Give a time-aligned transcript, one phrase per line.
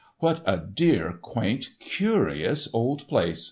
[0.17, 3.39] "What a dear, quaint, curious old place!"